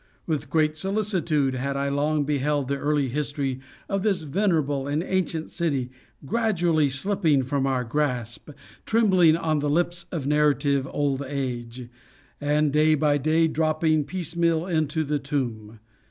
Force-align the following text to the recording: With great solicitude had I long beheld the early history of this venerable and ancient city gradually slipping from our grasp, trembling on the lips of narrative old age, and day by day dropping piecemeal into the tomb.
With 0.25 0.49
great 0.49 0.75
solicitude 0.75 1.53
had 1.53 1.77
I 1.77 1.89
long 1.89 2.23
beheld 2.23 2.67
the 2.69 2.77
early 2.77 3.07
history 3.09 3.59
of 3.87 4.01
this 4.01 4.23
venerable 4.23 4.87
and 4.87 5.03
ancient 5.03 5.51
city 5.51 5.91
gradually 6.25 6.89
slipping 6.89 7.43
from 7.43 7.67
our 7.67 7.83
grasp, 7.83 8.49
trembling 8.83 9.37
on 9.37 9.59
the 9.59 9.69
lips 9.69 10.07
of 10.11 10.25
narrative 10.25 10.87
old 10.89 11.21
age, 11.27 11.87
and 12.41 12.73
day 12.73 12.95
by 12.95 13.19
day 13.19 13.47
dropping 13.47 14.03
piecemeal 14.05 14.65
into 14.65 15.03
the 15.03 15.19
tomb. 15.19 15.77